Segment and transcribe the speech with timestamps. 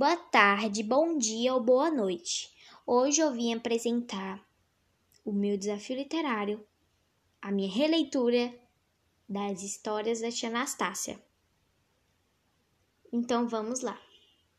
[0.00, 2.50] Boa tarde, bom dia ou boa noite.
[2.86, 4.42] Hoje eu vim apresentar
[5.22, 6.66] o meu desafio literário,
[7.42, 8.50] a minha releitura
[9.28, 11.22] das histórias da tia Anastácia.
[13.12, 14.00] Então vamos lá.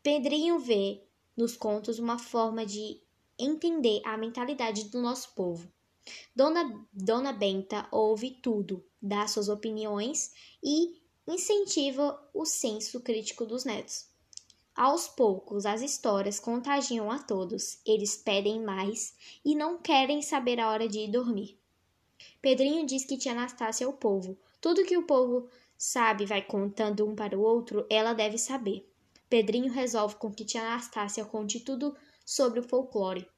[0.00, 1.02] Pedrinho vê
[1.36, 3.02] nos contos uma forma de
[3.36, 5.68] entender a mentalidade do nosso povo.
[6.36, 10.32] Dona, Dona Benta ouve tudo, dá suas opiniões
[10.62, 14.11] e incentiva o senso crítico dos netos.
[14.74, 17.78] Aos poucos, as histórias contagiam a todos.
[17.84, 19.14] Eles pedem mais
[19.44, 21.58] e não querem saber a hora de ir dormir.
[22.40, 24.36] Pedrinho diz que tia Anastácia é o povo.
[24.60, 28.90] Tudo que o povo sabe vai contando um para o outro, ela deve saber.
[29.28, 31.94] Pedrinho resolve com que tia Anastácia conte tudo
[32.24, 33.28] sobre o folclore.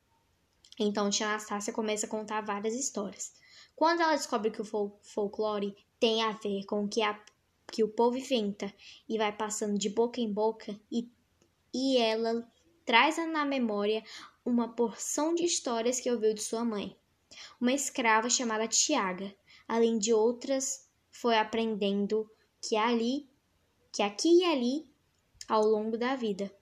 [0.78, 3.34] Então tia Anastácia começa a contar várias histórias.
[3.74, 7.20] Quando ela descobre que o fol folclore tem a ver com o que, a,
[7.72, 8.72] que o povo inventa
[9.08, 11.10] e vai passando de boca em boca e
[11.74, 12.48] e ela
[12.86, 14.04] traz na memória
[14.44, 16.96] uma porção de histórias que ouviu de sua mãe.
[17.60, 19.34] Uma escrava chamada Tiaga,
[19.66, 22.30] além de outras, foi aprendendo
[22.62, 23.28] que ali,
[23.92, 24.88] que aqui e ali,
[25.48, 26.54] ao longo da vida.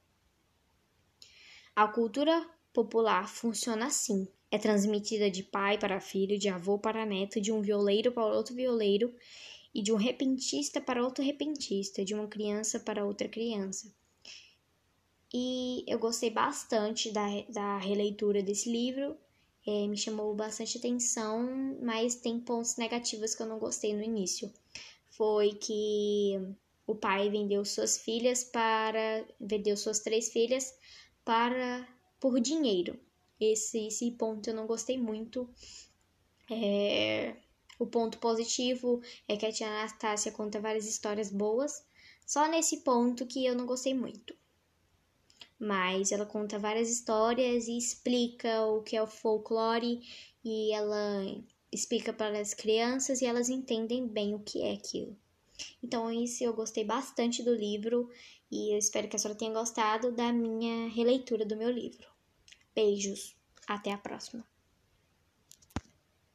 [1.76, 7.38] A cultura popular funciona assim: é transmitida de pai para filho, de avô para neto,
[7.38, 9.14] de um violeiro para outro violeiro
[9.74, 13.92] e de um repentista para outro repentista, de uma criança para outra criança
[15.34, 19.16] e eu gostei bastante da, da releitura desse livro.
[19.66, 24.52] É, me chamou bastante atenção, mas tem pontos negativos que eu não gostei no início.
[25.10, 26.38] Foi que
[26.86, 29.26] o pai vendeu suas filhas para.
[29.40, 30.74] vendeu suas três filhas
[31.24, 31.88] para
[32.20, 32.98] por dinheiro.
[33.40, 35.48] Esse, esse ponto eu não gostei muito.
[36.50, 37.36] É,
[37.78, 41.86] o ponto positivo é que a tia Anastácia conta várias histórias boas.
[42.26, 44.34] Só nesse ponto que eu não gostei muito
[45.62, 50.00] mas ela conta várias histórias e explica o que é o folclore
[50.44, 51.24] e ela
[51.70, 55.16] explica para as crianças e elas entendem bem o que é aquilo.
[55.80, 58.10] Então, isso eu gostei bastante do livro
[58.50, 62.08] e eu espero que a senhora tenha gostado da minha releitura do meu livro.
[62.74, 63.36] Beijos,
[63.68, 64.44] até a próxima.